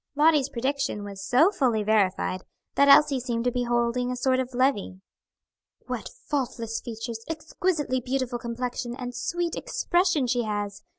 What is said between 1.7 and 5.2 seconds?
verified that Elsie seemed to be holding a sort of levee.